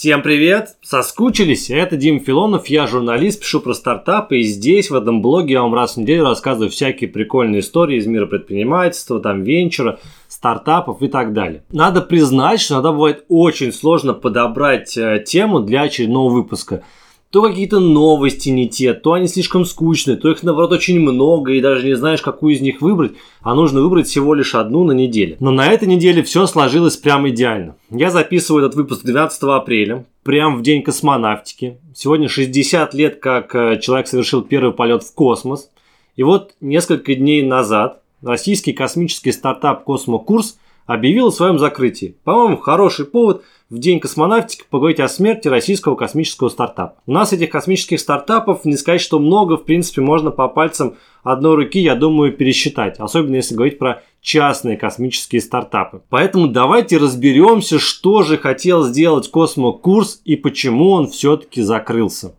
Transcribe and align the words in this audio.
Всем 0.00 0.22
привет! 0.22 0.76
Соскучились? 0.80 1.70
Это 1.70 1.96
Дим 1.96 2.20
Филонов, 2.20 2.68
я 2.68 2.86
журналист, 2.86 3.40
пишу 3.40 3.58
про 3.58 3.74
стартапы, 3.74 4.38
и 4.38 4.42
здесь, 4.44 4.90
в 4.90 4.94
этом 4.94 5.22
блоге, 5.22 5.54
я 5.54 5.62
вам 5.62 5.74
раз 5.74 5.94
в 5.94 5.96
неделю 5.96 6.22
рассказываю 6.22 6.70
всякие 6.70 7.10
прикольные 7.10 7.62
истории 7.62 7.98
из 7.98 8.06
мира 8.06 8.26
предпринимательства, 8.26 9.18
там, 9.18 9.42
венчура, 9.42 9.98
стартапов 10.28 11.02
и 11.02 11.08
так 11.08 11.32
далее. 11.32 11.64
Надо 11.72 12.00
признать, 12.00 12.60
что 12.60 12.74
иногда 12.74 12.92
бывает 12.92 13.24
очень 13.28 13.72
сложно 13.72 14.14
подобрать 14.14 14.96
э, 14.96 15.20
тему 15.26 15.58
для 15.58 15.82
очередного 15.82 16.32
выпуска– 16.32 16.84
то 17.30 17.42
какие-то 17.42 17.78
новости 17.78 18.48
не 18.48 18.68
те, 18.68 18.94
то 18.94 19.12
они 19.12 19.28
слишком 19.28 19.66
скучные, 19.66 20.16
то 20.16 20.30
их, 20.30 20.42
наоборот, 20.42 20.72
очень 20.72 20.98
много, 20.98 21.52
и 21.52 21.60
даже 21.60 21.86
не 21.86 21.94
знаешь, 21.94 22.22
какую 22.22 22.54
из 22.54 22.62
них 22.62 22.80
выбрать, 22.80 23.12
а 23.42 23.54
нужно 23.54 23.82
выбрать 23.82 24.06
всего 24.06 24.32
лишь 24.32 24.54
одну 24.54 24.84
на 24.84 24.92
неделе. 24.92 25.36
Но 25.40 25.50
на 25.50 25.66
этой 25.66 25.86
неделе 25.86 26.22
все 26.22 26.46
сложилось 26.46 26.96
прям 26.96 27.28
идеально. 27.28 27.76
Я 27.90 28.10
записываю 28.10 28.64
этот 28.64 28.76
выпуск 28.76 29.04
12 29.04 29.42
апреля, 29.42 30.06
прям 30.22 30.56
в 30.56 30.62
день 30.62 30.82
космонавтики. 30.82 31.78
Сегодня 31.94 32.28
60 32.28 32.94
лет, 32.94 33.20
как 33.20 33.54
э, 33.54 33.78
человек 33.80 34.08
совершил 34.08 34.42
первый 34.42 34.72
полет 34.72 35.02
в 35.02 35.12
космос. 35.12 35.70
И 36.16 36.22
вот 36.22 36.54
несколько 36.62 37.14
дней 37.14 37.42
назад 37.42 38.00
российский 38.22 38.72
космический 38.72 39.32
стартап 39.32 39.84
«Космокурс» 39.84 40.58
объявил 40.88 41.28
о 41.28 41.32
своем 41.32 41.60
закрытии. 41.60 42.16
По-моему, 42.24 42.56
хороший 42.56 43.06
повод– 43.06 43.44
в 43.70 43.78
день 43.78 44.00
космонавтики 44.00 44.64
поговорить 44.70 45.00
о 45.00 45.08
смерти 45.08 45.48
российского 45.48 45.94
космического 45.94 46.48
стартапа. 46.48 46.96
У 47.06 47.12
нас 47.12 47.34
этих 47.34 47.50
космических 47.50 48.00
стартапов 48.00 48.64
не 48.64 48.76
сказать, 48.76 49.02
что 49.02 49.18
много, 49.18 49.58
в 49.58 49.64
принципе, 49.64 50.00
можно 50.00 50.30
по 50.30 50.48
пальцам 50.48 50.96
одной 51.22 51.56
руки, 51.56 51.78
я 51.78 51.94
думаю, 51.94 52.32
пересчитать. 52.32 52.98
Особенно 52.98 53.36
если 53.36 53.54
говорить 53.54 53.78
про 53.78 54.02
частные 54.22 54.78
космические 54.78 55.42
стартапы. 55.42 56.00
Поэтому 56.08 56.48
давайте 56.48 56.96
разберемся, 56.96 57.78
что 57.78 58.22
же 58.22 58.38
хотел 58.38 58.84
сделать 58.84 59.30
Космокурс 59.30 60.22
и 60.24 60.36
почему 60.36 60.90
он 60.90 61.08
все-таки 61.08 61.60
закрылся. 61.60 62.34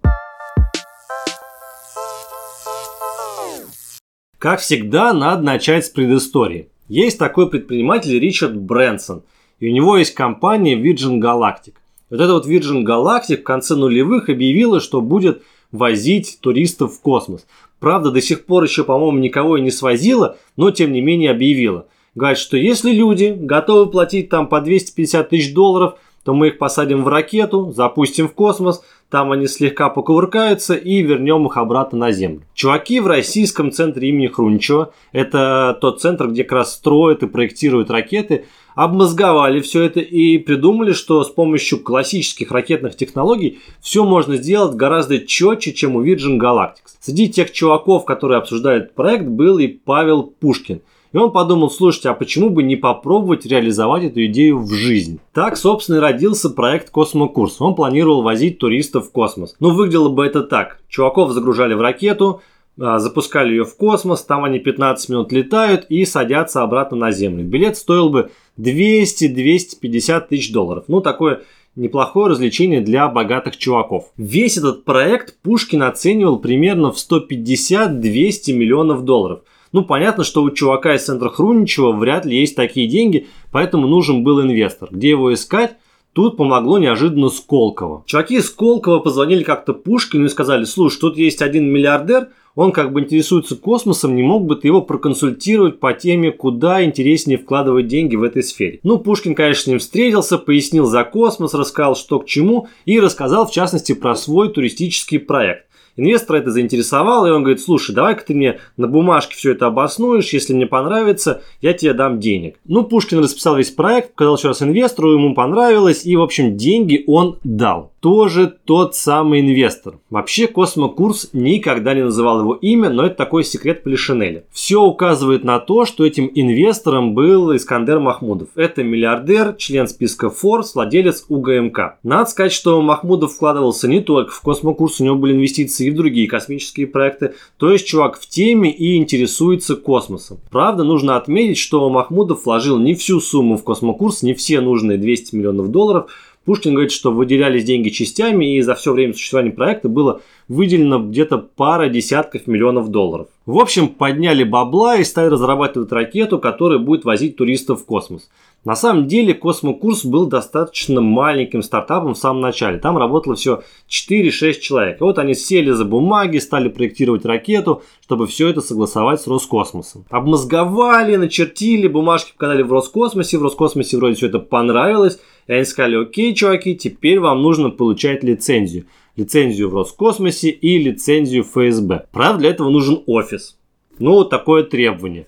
Как 4.40 4.62
всегда, 4.62 5.14
надо 5.14 5.44
начать 5.44 5.86
с 5.86 5.90
предыстории. 5.90 6.70
Есть 6.90 7.18
такой 7.18 7.50
предприниматель 7.50 8.20
Ричард 8.20 8.58
Брэнсон– 8.58 9.24
и 9.60 9.70
у 9.70 9.74
него 9.74 9.98
есть 9.98 10.14
компания 10.14 10.76
Virgin 10.76 11.20
Galactic. 11.20 11.74
Вот 12.10 12.20
эта 12.20 12.34
вот 12.34 12.48
Virgin 12.48 12.84
Galactic 12.84 13.38
в 13.38 13.44
конце 13.44 13.76
нулевых 13.76 14.30
объявила, 14.30 14.80
что 14.80 15.02
будет 15.02 15.44
возить 15.72 16.40
туристов 16.42 16.96
в 16.96 17.02
космос. 17.02 17.46
Правда, 17.80 18.12
до 18.12 18.22
сих 18.22 18.46
пор 18.46 18.64
еще, 18.64 18.84
по-моему, 18.84 19.20
никого 19.20 19.58
и 19.58 19.62
не 19.62 19.72
свозила, 19.72 20.38
но 20.58 20.72
тем 20.72 20.92
не 20.92 21.02
менее 21.02 21.32
объявила. 21.32 21.88
Говорит, 22.16 22.40
что 22.40 22.58
если 22.58 22.92
люди 22.92 23.36
готовы 23.40 23.92
платить 23.92 24.30
там 24.30 24.48
по 24.48 24.60
250 24.62 25.30
тысяч 25.30 25.54
долларов, 25.54 26.00
то 26.24 26.34
мы 26.34 26.48
их 26.48 26.58
посадим 26.58 27.04
в 27.04 27.08
ракету, 27.08 27.72
запустим 27.72 28.28
в 28.28 28.34
космос, 28.34 28.82
там 29.10 29.32
они 29.32 29.48
слегка 29.48 29.90
покувыркаются 29.90 30.76
и 30.76 31.02
вернем 31.02 31.48
их 31.48 31.58
обратно 31.58 31.98
на 31.98 32.12
Землю. 32.12 32.44
Чуваки 32.54 33.00
в 33.00 33.08
российском 33.08 33.72
центре 33.72 34.10
имени 34.10 34.28
Хрунчева, 34.28 34.94
это 35.12 35.78
тот 35.82 36.00
центр, 36.00 36.28
где 36.28 36.44
как 36.44 36.60
раз 36.60 36.76
строят 36.76 37.24
и 37.24 37.28
проектируют 37.28 37.90
ракеты, 37.90 38.46
обмозговали 38.76 39.62
все 39.62 39.84
это 39.84 40.00
и 40.00 40.38
придумали, 40.38 40.94
что 40.94 41.24
с 41.24 41.30
помощью 41.30 41.82
классических 41.82 42.52
ракетных 42.52 42.96
технологий 42.96 43.60
все 43.82 44.06
можно 44.06 44.38
сделать 44.38 44.76
гораздо 44.76 45.20
четче, 45.20 45.74
чем 45.74 45.96
у 45.96 46.06
Virgin 46.06 46.40
Galactic. 46.40 46.84
Среди 47.00 47.30
тех 47.30 47.52
чуваков, 47.52 48.06
которые 48.06 48.38
обсуждают 48.38 48.94
проект, 48.94 49.26
был 49.26 49.58
и 49.58 49.68
Павел 49.68 50.24
Пушкин. 50.24 50.82
И 51.12 51.18
он 51.18 51.32
подумал, 51.32 51.72
слушайте, 51.72 52.10
а 52.10 52.14
почему 52.14 52.50
бы 52.50 52.62
не 52.62 52.76
попробовать 52.76 53.46
реализовать 53.46 54.04
эту 54.04 54.26
идею 54.26 54.60
в 54.60 54.72
жизнь? 54.72 55.20
Так, 55.34 55.58
собственно, 55.58 55.98
и 55.98 56.00
родился 56.00 56.50
проект 56.50 56.92
Космокурс. 56.92 57.60
Он 57.60 57.76
планировал 57.76 58.22
возить 58.22 58.60
туристов 58.60 59.08
в 59.08 59.12
космос. 59.12 59.56
Но 59.60 59.72
выглядело 59.72 60.10
бы 60.10 60.26
это 60.26 60.44
так. 60.44 60.80
Чуваков 60.88 61.32
загружали 61.32 61.74
в 61.74 61.82
ракету, 61.82 62.42
а, 62.80 63.00
запускали 63.00 63.50
ее 63.50 63.66
в 63.66 63.76
космос, 63.76 64.24
там 64.24 64.46
они 64.46 64.60
15 64.60 65.10
минут 65.10 65.32
летают 65.32 65.86
и 65.90 66.06
садятся 66.06 66.62
обратно 66.62 66.98
на 66.98 67.12
Землю. 67.12 67.44
Билет 67.44 67.76
стоил 67.76 68.10
бы 68.10 68.30
200-250 68.58 70.28
тысяч 70.30 70.52
долларов. 70.54 70.86
Ну, 70.88 71.02
такое 71.02 71.42
неплохое 71.76 72.30
развлечение 72.30 72.82
для 72.82 73.08
богатых 73.08 73.58
чуваков. 73.58 74.12
Весь 74.18 74.58
этот 74.58 74.86
проект 74.86 75.38
Пушкин 75.42 75.84
оценивал 75.84 76.40
примерно 76.40 76.92
в 76.92 76.98
150-200 76.98 78.54
миллионов 78.54 79.04
долларов. 79.04 79.42
Ну, 79.72 79.84
понятно, 79.84 80.24
что 80.24 80.44
у 80.44 80.50
чувака 80.52 80.96
из 80.96 81.06
центра 81.06 81.30
Хруничева 81.30 81.92
вряд 81.92 82.26
ли 82.26 82.40
есть 82.40 82.56
такие 82.56 82.88
деньги, 82.88 83.28
поэтому 83.52 83.88
нужен 83.88 84.24
был 84.24 84.42
инвестор. 84.42 84.90
Где 84.92 85.10
его 85.10 85.34
искать? 85.34 85.76
Тут 86.14 86.38
помогло 86.38 86.80
неожиданно 86.80 87.30
Сколково. 87.30 88.04
Чуваки 88.08 88.38
из 88.38 88.48
Сколково 88.48 89.00
позвонили 89.00 89.44
как-то 89.44 89.74
Пушкину 89.74 90.26
и 90.26 90.30
сказали, 90.30 90.64
слушай, 90.64 91.00
тут 91.00 91.18
есть 91.18 91.42
один 91.42 91.72
миллиардер, 91.72 92.30
он 92.56 92.72
как 92.72 92.92
бы 92.92 93.02
интересуется 93.02 93.56
космосом, 93.56 94.16
не 94.16 94.24
мог 94.24 94.46
бы 94.46 94.56
ты 94.56 94.68
его 94.68 94.82
проконсультировать 94.82 95.80
по 95.80 95.94
теме, 95.94 96.32
куда 96.32 96.84
интереснее 96.84 97.38
вкладывать 97.38 97.88
деньги 97.88 98.16
в 98.16 98.24
этой 98.24 98.44
сфере. 98.44 98.80
Ну, 98.84 98.98
Пушкин, 98.98 99.36
конечно, 99.36 99.64
с 99.64 99.68
ним 99.68 99.80
встретился, 99.80 100.40
пояснил 100.40 100.86
за 100.86 101.04
космос, 101.04 101.54
рассказал, 101.54 101.96
что 101.96 102.20
к 102.20 102.26
чему, 102.26 102.68
и 102.86 103.00
рассказал, 103.00 103.48
в 103.48 103.52
частности, 103.52 103.94
про 103.94 104.16
свой 104.16 104.50
туристический 104.50 105.20
проект. 105.20 105.68
Инвестора 105.96 106.38
это 106.38 106.52
заинтересовало, 106.52 107.28
и 107.28 107.32
он 107.32 107.44
говорит, 107.44 107.62
слушай, 107.62 107.94
давай-ка 107.94 108.26
ты 108.26 108.34
мне 108.34 108.60
на 108.78 108.88
бумажке 108.88 109.36
все 109.36 109.52
это 109.52 109.68
обоснуешь, 109.68 110.34
если 110.34 110.54
мне 110.54 110.66
понравится, 110.66 111.42
я 111.62 111.74
тебе 111.74 111.94
дам 111.94 112.20
денег. 112.20 112.58
Ну, 112.66 112.84
Пушкин 112.84 113.20
расписал 113.20 113.58
весь 113.58 113.72
проект, 113.72 114.12
показал 114.12 114.38
еще 114.38 114.48
раз 114.50 114.62
инвестору, 114.62 115.14
ему 115.14 115.34
понравилось, 115.34 116.06
и, 116.06 116.16
в 116.16 116.22
общем, 116.22 116.58
деньги 116.58 117.04
он 117.08 117.40
дал 117.44 117.92
тоже 118.00 118.54
тот 118.66 118.96
самый 118.96 119.42
инвестор. 119.42 120.00
Вообще 120.10 120.48
Космокурс 120.48 121.30
никогда 121.34 121.94
не 121.94 122.04
называл 122.04 122.42
его 122.42 122.54
имя, 122.56 122.90
но 122.90 123.06
это 123.06 123.16
такой 123.16 123.44
секрет 123.44 123.84
Полишинеля. 123.84 124.46
Все 124.52 124.82
указывает 124.82 125.44
на 125.44 125.60
то, 125.60 125.86
что 125.86 126.06
этим 126.06 126.30
инвестором 126.34 127.14
был 127.14 127.56
Искандер 127.56 128.00
Махмудов. 128.00 128.50
Это 128.56 128.84
миллиардер, 128.84 129.54
член 129.56 129.88
списка 129.88 130.28
Forbes, 130.28 130.72
владелец 130.76 131.26
УГМК. 131.28 131.98
Надо 132.04 132.30
сказать, 132.30 132.54
что 132.54 132.82
Махмудов 132.82 133.34
вкладывался 133.34 133.88
не 133.88 134.00
только 134.02 134.32
в 134.32 134.42
Космокурс, 134.42 135.02
у 135.02 135.06
него 135.06 135.16
были 135.16 135.34
инвестиции 135.34 135.89
и 135.90 135.92
в 135.92 135.96
другие 135.96 136.28
космические 136.28 136.88
проекты. 136.88 137.34
То 137.58 137.72
есть 137.72 137.88
чувак 137.88 138.20
в 138.20 138.28
теме 138.28 138.72
и 138.72 138.98
интересуется 138.98 139.76
космосом. 139.76 140.40
Правда, 140.50 140.84
нужно 140.84 141.18
отметить, 141.18 141.58
что 141.58 141.90
Махмудов 141.90 142.46
вложил 142.46 142.80
не 142.80 142.96
всю 142.96 143.20
сумму 143.20 143.58
в 143.58 143.64
Космокурс, 143.64 144.24
не 144.24 144.34
все 144.34 144.62
нужные 144.62 144.98
200 144.98 145.36
миллионов 145.36 145.70
долларов, 145.70 146.12
Пушкин 146.50 146.72
говорит, 146.72 146.92
что 146.92 147.12
выделялись 147.12 147.64
деньги 147.64 147.90
частями, 147.90 148.58
и 148.58 148.62
за 148.62 148.74
все 148.74 148.92
время 148.92 149.14
существования 149.14 149.52
проекта 149.52 149.88
было 149.88 150.22
выделено 150.48 150.98
где-то 150.98 151.38
пара 151.38 151.90
десятков 151.90 152.48
миллионов 152.48 152.90
долларов. 152.90 153.28
В 153.46 153.60
общем, 153.60 153.88
подняли 153.88 154.44
бабла 154.44 154.96
и 154.96 155.04
стали 155.04 155.30
разрабатывать 155.30 155.92
ракету, 155.92 156.40
которая 156.40 156.80
будет 156.80 157.06
возить 157.06 157.36
туристов 157.36 157.82
в 157.82 157.86
космос. 157.86 158.32
На 158.66 158.76
самом 158.76 159.08
деле 159.08 159.34
Космокурс 159.34 160.04
был 160.04 160.26
достаточно 160.26 161.00
маленьким 161.00 161.64
стартапом 161.64 162.14
в 162.14 162.18
самом 162.18 162.42
начале. 162.42 162.78
Там 162.78 162.98
работало 162.98 163.36
все 163.36 163.64
4-6 163.88 164.60
человек. 164.60 165.00
И 165.00 165.04
вот 165.04 165.18
они 165.18 165.34
сели 165.34 165.72
за 165.72 165.86
бумаги, 165.86 166.40
стали 166.40 166.68
проектировать 166.68 167.26
ракету, 167.26 167.84
чтобы 168.04 168.28
все 168.28 168.50
это 168.50 168.60
согласовать 168.60 169.22
с 169.22 169.28
Роскосмосом. 169.28 170.04
Обмозговали, 170.10 171.16
начертили, 171.16 171.88
бумажки 171.88 172.34
показали 172.34 172.64
в 172.64 172.74
Роскосмосе. 172.74 173.38
В 173.38 173.44
Роскосмосе 173.44 173.98
вроде 173.98 174.16
все 174.16 174.28
это 174.28 174.40
понравилось. 174.40 175.20
И 175.50 175.52
они 175.52 175.66
сказали, 175.66 175.96
окей, 175.96 176.36
чуваки, 176.36 176.76
теперь 176.76 177.20
вам 177.20 177.42
нужно 177.42 177.72
получать 177.72 178.24
лицензию. 178.24 178.86
Лицензию 179.16 179.70
в 179.70 179.74
Роскосмосе 179.74 180.52
и 180.52 180.78
лицензию 180.78 181.44
ФСБ. 181.44 182.06
Правда, 182.12 182.42
для 182.42 182.50
этого 182.52 182.70
нужен 182.70 183.02
офис. 183.08 183.58
Ну, 183.98 184.12
вот 184.12 184.30
такое 184.30 184.62
требование. 184.62 185.26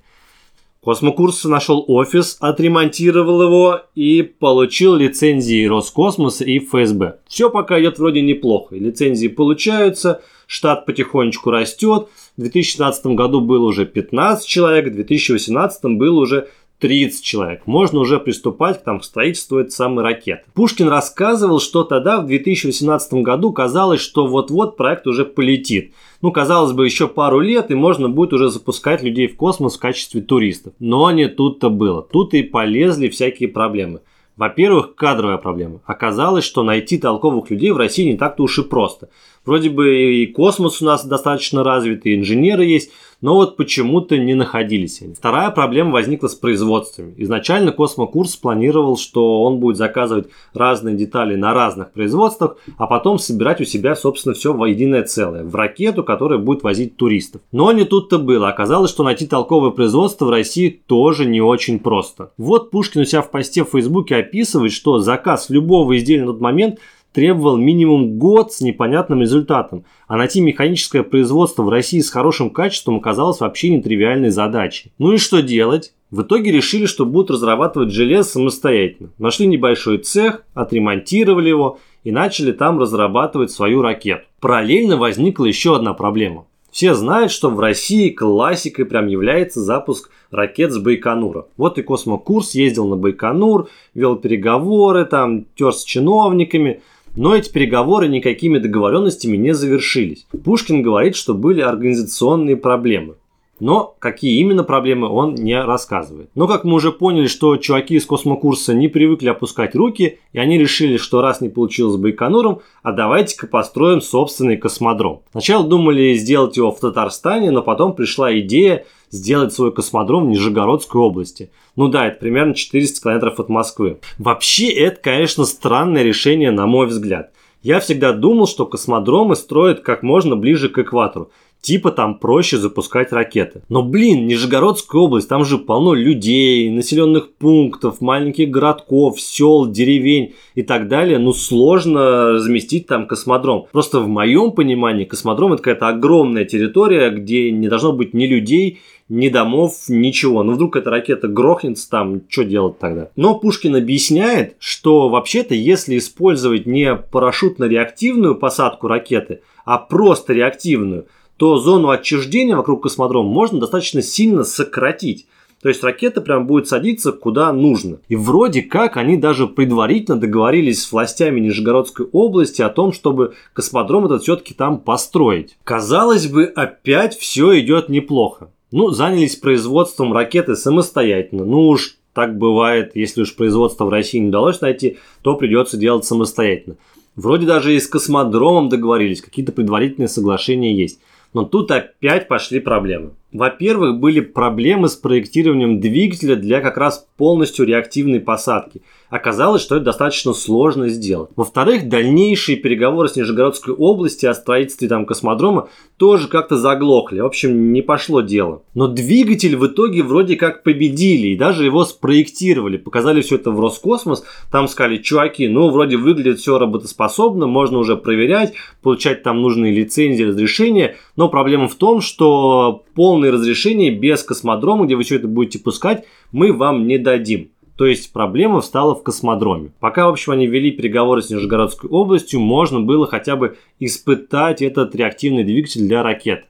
Космокурс 0.83 1.43
нашел 1.45 1.83
офис, 1.87 2.37
отремонтировал 2.39 3.41
его 3.41 3.81
и 3.95 4.21
получил 4.21 4.95
лицензии 4.95 5.65
Роскосмоса 5.65 6.43
и 6.43 6.59
ФСБ. 6.59 7.17
Все 7.27 7.49
пока 7.49 7.81
идет 7.81 7.97
вроде 7.97 8.21
неплохо. 8.21 8.75
Лицензии 8.75 9.27
получаются, 9.27 10.21
штат 10.45 10.85
потихонечку 10.85 11.49
растет. 11.49 12.09
В 12.37 12.41
2017 12.41 13.07
году 13.07 13.41
было 13.41 13.65
уже 13.65 13.87
15 13.87 14.47
человек, 14.47 14.91
в 14.91 14.93
2018 14.93 15.83
было 15.97 16.19
уже 16.19 16.49
30 16.81 17.23
человек. 17.23 17.61
Можно 17.65 17.99
уже 17.99 18.19
приступать 18.19 18.83
там, 18.83 18.99
к 18.99 19.05
строительству 19.05 19.59
этой 19.59 19.69
самой 19.69 20.03
ракеты. 20.03 20.43
Пушкин 20.53 20.89
рассказывал, 20.89 21.59
что 21.59 21.83
тогда, 21.83 22.19
в 22.19 22.25
2018 22.25 23.13
году, 23.23 23.53
казалось, 23.53 24.01
что 24.01 24.25
вот-вот 24.25 24.75
проект 24.75 25.07
уже 25.07 25.23
полетит. 25.23 25.93
Ну, 26.21 26.31
казалось 26.31 26.73
бы, 26.73 26.83
еще 26.83 27.07
пару 27.07 27.39
лет, 27.39 27.71
и 27.71 27.75
можно 27.75 28.09
будет 28.09 28.33
уже 28.33 28.49
запускать 28.49 29.03
людей 29.03 29.27
в 29.27 29.37
космос 29.37 29.77
в 29.77 29.79
качестве 29.79 30.21
туристов. 30.21 30.73
Но 30.79 31.09
не 31.11 31.29
тут-то 31.29 31.69
было. 31.69 32.01
Тут 32.01 32.33
и 32.33 32.43
полезли 32.43 33.07
всякие 33.07 33.47
проблемы. 33.47 34.01
Во-первых, 34.37 34.95
кадровая 34.95 35.37
проблема. 35.37 35.81
Оказалось, 35.85 36.45
что 36.45 36.63
найти 36.63 36.97
толковых 36.97 37.51
людей 37.51 37.69
в 37.69 37.77
России 37.77 38.11
не 38.11 38.17
так-то 38.17 38.43
уж 38.43 38.57
и 38.57 38.63
просто. 38.63 39.09
Вроде 39.45 39.69
бы 39.69 39.95
и 39.95 40.25
космос 40.25 40.81
у 40.81 40.85
нас 40.85 41.05
достаточно 41.05 41.63
развит, 41.63 42.05
и 42.05 42.15
инженеры 42.15 42.65
есть, 42.65 42.91
но 43.21 43.35
вот 43.35 43.55
почему-то 43.55 44.17
не 44.17 44.33
находились 44.33 45.01
они. 45.01 45.13
Вторая 45.13 45.51
проблема 45.51 45.91
возникла 45.91 46.27
с 46.27 46.35
производствами. 46.35 47.13
Изначально 47.17 47.71
Космокурс 47.71 48.35
планировал, 48.35 48.97
что 48.97 49.43
он 49.43 49.59
будет 49.59 49.77
заказывать 49.77 50.27
разные 50.53 50.95
детали 50.95 51.35
на 51.35 51.53
разных 51.53 51.91
производствах, 51.91 52.57
а 52.77 52.87
потом 52.87 53.19
собирать 53.19 53.61
у 53.61 53.65
себя, 53.65 53.95
собственно, 53.95 54.33
все 54.33 54.53
в 54.53 54.65
единое 54.65 55.03
целое, 55.03 55.43
в 55.43 55.55
ракету, 55.55 56.03
которая 56.03 56.39
будет 56.39 56.63
возить 56.63 56.97
туристов. 56.97 57.41
Но 57.51 57.71
не 57.71 57.85
тут-то 57.85 58.17
было. 58.17 58.49
Оказалось, 58.49 58.91
что 58.91 59.03
найти 59.03 59.27
толковое 59.27 59.71
производство 59.71 60.25
в 60.25 60.29
России 60.29 60.69
тоже 60.69 61.25
не 61.25 61.41
очень 61.41 61.79
просто. 61.79 62.31
Вот 62.37 62.71
Пушкин 62.71 63.01
у 63.01 63.05
себя 63.05 63.21
в 63.21 63.31
посте 63.31 63.63
в 63.63 63.69
Фейсбуке 63.69 64.15
описывает, 64.15 64.71
что 64.71 64.99
заказ 64.99 65.49
любого 65.49 65.97
изделия 65.97 66.21
на 66.21 66.33
тот 66.33 66.41
момент 66.41 66.79
требовал 67.13 67.57
минимум 67.57 68.17
год 68.17 68.53
с 68.53 68.61
непонятным 68.61 69.21
результатом, 69.21 69.85
а 70.07 70.17
найти 70.17 70.41
механическое 70.41 71.03
производство 71.03 71.63
в 71.63 71.69
России 71.69 71.99
с 71.99 72.09
хорошим 72.09 72.49
качеством 72.49 72.97
оказалось 72.97 73.39
вообще 73.39 73.69
нетривиальной 73.69 74.29
задачей. 74.29 74.91
Ну 74.97 75.13
и 75.13 75.17
что 75.17 75.41
делать? 75.41 75.93
В 76.09 76.23
итоге 76.23 76.51
решили, 76.51 76.85
что 76.85 77.05
будут 77.05 77.31
разрабатывать 77.31 77.91
железо 77.91 78.29
самостоятельно. 78.29 79.11
Нашли 79.17 79.47
небольшой 79.47 79.97
цех, 79.99 80.43
отремонтировали 80.53 81.47
его 81.49 81.79
и 82.03 82.11
начали 82.11 82.51
там 82.51 82.79
разрабатывать 82.79 83.51
свою 83.51 83.81
ракету. 83.81 84.23
Параллельно 84.41 84.97
возникла 84.97 85.45
еще 85.45 85.75
одна 85.75 85.93
проблема. 85.93 86.45
Все 86.71 86.93
знают, 86.95 87.31
что 87.31 87.49
в 87.49 87.59
России 87.59 88.09
классикой 88.09 88.85
прям 88.85 89.07
является 89.07 89.59
запуск 89.59 90.09
ракет 90.31 90.71
с 90.71 90.77
Байконура. 90.77 91.47
Вот 91.57 91.77
и 91.77 91.81
Космокурс 91.81 92.55
ездил 92.55 92.87
на 92.87 92.95
Байконур, 92.95 93.69
вел 93.93 94.15
переговоры, 94.15 95.05
там 95.05 95.45
тер 95.55 95.73
с 95.73 95.83
чиновниками. 95.83 96.81
Но 97.15 97.35
эти 97.35 97.51
переговоры 97.51 98.07
никакими 98.07 98.57
договоренностями 98.57 99.37
не 99.37 99.53
завершились. 99.53 100.25
Пушкин 100.43 100.81
говорит, 100.81 101.15
что 101.15 101.33
были 101.33 101.61
организационные 101.61 102.57
проблемы. 102.57 103.15
Но 103.61 103.95
какие 103.99 104.39
именно 104.39 104.63
проблемы 104.63 105.07
он 105.07 105.35
не 105.35 105.63
рассказывает. 105.63 106.31
Но 106.33 106.47
как 106.47 106.63
мы 106.63 106.73
уже 106.73 106.91
поняли, 106.91 107.27
что 107.27 107.55
чуваки 107.57 107.93
из 107.93 108.07
космокурса 108.07 108.73
не 108.73 108.87
привыкли 108.87 109.29
опускать 109.29 109.75
руки, 109.75 110.17
и 110.33 110.39
они 110.39 110.57
решили, 110.57 110.97
что 110.97 111.21
раз 111.21 111.41
не 111.41 111.49
получилось 111.49 111.93
с 111.93 111.97
Байконуром, 111.97 112.61
а 112.81 112.91
давайте-ка 112.91 113.45
построим 113.45 114.01
собственный 114.01 114.57
космодром. 114.57 115.21
Сначала 115.29 115.63
думали 115.63 116.15
сделать 116.15 116.57
его 116.57 116.71
в 116.71 116.79
Татарстане, 116.79 117.51
но 117.51 117.61
потом 117.61 117.93
пришла 117.93 118.35
идея 118.39 118.83
сделать 119.11 119.53
свой 119.53 119.71
космодром 119.71 120.25
в 120.25 120.29
Нижегородской 120.29 120.99
области. 120.99 121.51
Ну 121.75 121.87
да, 121.87 122.07
это 122.07 122.19
примерно 122.19 122.55
400 122.55 122.99
километров 122.99 123.39
от 123.39 123.49
Москвы. 123.49 123.99
Вообще, 124.17 124.69
это, 124.69 124.99
конечно, 124.99 125.45
странное 125.45 126.01
решение, 126.01 126.49
на 126.49 126.65
мой 126.65 126.87
взгляд. 126.87 127.31
Я 127.61 127.79
всегда 127.79 128.11
думал, 128.11 128.47
что 128.47 128.65
космодромы 128.65 129.35
строят 129.35 129.81
как 129.81 130.01
можно 130.01 130.35
ближе 130.35 130.67
к 130.67 130.79
экватору. 130.79 131.29
Типа 131.61 131.91
там 131.91 132.17
проще 132.17 132.57
запускать 132.57 133.11
ракеты. 133.11 133.61
Но 133.69 133.83
блин, 133.83 134.25
Нижегородская 134.25 134.99
область, 134.99 135.29
там 135.29 135.45
же 135.45 135.59
полно 135.59 135.93
людей, 135.93 136.71
населенных 136.71 137.33
пунктов, 137.33 138.01
маленьких 138.01 138.49
городков, 138.49 139.21
сел, 139.21 139.69
деревень 139.69 140.33
и 140.55 140.63
так 140.63 140.87
далее. 140.87 141.19
Ну 141.19 141.33
сложно 141.33 142.31
разместить 142.31 142.87
там 142.87 143.05
космодром. 143.05 143.67
Просто 143.71 143.99
в 143.99 144.07
моем 144.07 144.53
понимании 144.53 145.05
космодром 145.05 145.53
это 145.53 145.61
какая-то 145.61 145.89
огромная 145.89 146.45
территория, 146.45 147.11
где 147.11 147.51
не 147.51 147.67
должно 147.67 147.93
быть 147.93 148.15
ни 148.15 148.25
людей, 148.25 148.79
ни 149.07 149.29
домов, 149.29 149.73
ничего. 149.87 150.41
Ну 150.41 150.53
вдруг 150.53 150.77
эта 150.77 150.89
ракета 150.89 151.27
грохнется 151.27 151.87
там, 151.91 152.21
что 152.27 152.43
делать 152.43 152.79
тогда? 152.79 153.09
Но 153.15 153.37
Пушкин 153.37 153.75
объясняет, 153.75 154.55
что 154.57 155.09
вообще-то 155.09 155.53
если 155.53 155.99
использовать 155.99 156.65
не 156.65 156.95
парашютно-реактивную 156.95 158.33
посадку 158.35 158.87
ракеты, 158.87 159.41
а 159.65 159.77
просто 159.77 160.33
реактивную, 160.33 161.05
то 161.41 161.57
зону 161.57 161.89
отчуждения 161.89 162.55
вокруг 162.55 162.83
космодрома 162.83 163.27
можно 163.27 163.59
достаточно 163.59 164.03
сильно 164.03 164.43
сократить. 164.43 165.25
То 165.63 165.69
есть 165.69 165.83
ракета 165.83 166.21
прям 166.21 166.45
будет 166.45 166.67
садиться 166.67 167.11
куда 167.13 167.51
нужно. 167.51 167.97
И 168.09 168.15
вроде 168.15 168.61
как 168.61 168.95
они 168.95 169.17
даже 169.17 169.47
предварительно 169.47 170.19
договорились 170.19 170.83
с 170.83 170.91
властями 170.91 171.39
Нижегородской 171.39 172.05
области 172.11 172.61
о 172.61 172.69
том, 172.69 172.93
чтобы 172.93 173.33
космодром 173.53 174.05
этот 174.05 174.21
все-таки 174.21 174.53
там 174.53 174.77
построить. 174.77 175.57
Казалось 175.63 176.27
бы, 176.27 176.43
опять 176.43 177.17
все 177.17 177.59
идет 177.59 177.89
неплохо. 177.89 178.51
Ну, 178.71 178.91
занялись 178.91 179.35
производством 179.35 180.13
ракеты 180.13 180.55
самостоятельно. 180.55 181.43
Ну 181.43 181.69
уж 181.69 181.97
так 182.13 182.37
бывает, 182.37 182.91
если 182.93 183.23
уж 183.23 183.35
производство 183.35 183.85
в 183.85 183.89
России 183.89 184.19
не 184.19 184.29
удалось 184.29 184.61
найти, 184.61 184.99
то 185.23 185.33
придется 185.33 185.75
делать 185.75 186.05
самостоятельно. 186.05 186.75
Вроде 187.15 187.47
даже 187.47 187.75
и 187.75 187.79
с 187.79 187.87
космодромом 187.87 188.69
договорились, 188.69 189.21
какие-то 189.21 189.51
предварительные 189.51 190.07
соглашения 190.07 190.75
есть. 190.75 190.99
Но 191.33 191.45
тут 191.45 191.71
опять 191.71 192.27
пошли 192.27 192.59
проблемы. 192.59 193.11
Во-первых, 193.33 193.97
были 193.99 194.19
проблемы 194.19 194.89
с 194.89 194.95
проектированием 194.95 195.79
двигателя 195.79 196.35
для 196.35 196.59
как 196.59 196.77
раз 196.77 197.07
полностью 197.17 197.65
реактивной 197.65 198.19
посадки. 198.19 198.81
Оказалось, 199.09 199.61
что 199.61 199.75
это 199.75 199.85
достаточно 199.85 200.33
сложно 200.33 200.89
сделать. 200.89 201.31
Во-вторых, 201.35 201.89
дальнейшие 201.89 202.57
переговоры 202.57 203.09
с 203.09 203.15
Нижегородской 203.15 203.73
областью 203.73 204.31
о 204.31 204.33
строительстве 204.33 204.87
там 204.87 205.05
космодрома 205.05 205.69
тоже 205.97 206.27
как-то 206.27 206.55
заглохли. 206.57 207.19
В 207.19 207.25
общем, 207.25 207.73
не 207.73 207.81
пошло 207.81 208.21
дело. 208.21 208.63
Но 208.73 208.87
двигатель 208.87 209.55
в 209.57 209.67
итоге 209.67 210.01
вроде 210.03 210.35
как 210.35 210.63
победили 210.63 211.27
и 211.27 211.37
даже 211.37 211.65
его 211.65 211.83
спроектировали. 211.83 212.77
Показали 212.77 213.21
все 213.21 213.35
это 213.35 213.51
в 213.51 213.59
Роскосмос. 213.59 214.23
Там 214.49 214.67
сказали, 214.67 214.97
чуваки, 214.97 215.47
ну 215.47 215.69
вроде 215.69 215.97
выглядит 215.97 216.39
все 216.39 216.57
работоспособно, 216.57 217.47
можно 217.47 217.79
уже 217.79 217.97
проверять, 217.97 218.53
получать 218.81 219.23
там 219.23 219.41
нужные 219.41 219.73
лицензии, 219.73 220.23
разрешения. 220.23 220.95
Но 221.17 221.29
проблема 221.29 221.67
в 221.67 221.75
том, 221.75 222.01
что 222.01 222.83
полное 223.21 223.31
разрешение 223.31 223.91
без 223.91 224.23
космодрома, 224.23 224.85
где 224.85 224.95
вы 224.95 225.03
все 225.03 225.17
это 225.17 225.27
будете 225.27 225.59
пускать, 225.59 226.05
мы 226.31 226.51
вам 226.51 226.87
не 226.87 226.97
дадим. 226.97 227.51
То 227.77 227.85
есть 227.85 228.11
проблема 228.11 228.61
встала 228.61 228.95
в 228.95 229.03
космодроме. 229.03 229.71
Пока, 229.79 230.07
в 230.07 230.09
общем, 230.09 230.33
они 230.33 230.47
вели 230.47 230.71
переговоры 230.71 231.21
с 231.21 231.29
Нижегородской 231.29 231.87
областью, 231.87 232.39
можно 232.39 232.79
было 232.79 233.05
хотя 233.05 233.35
бы 233.35 233.57
испытать 233.79 234.63
этот 234.63 234.95
реактивный 234.95 235.43
двигатель 235.43 235.87
для 235.87 236.01
ракет. 236.01 236.45